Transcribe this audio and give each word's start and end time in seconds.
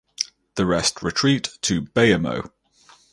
The 0.55 0.65
rest 0.65 1.03
retreat 1.03 1.59
to 1.61 1.83
Bayamo. 1.83 2.49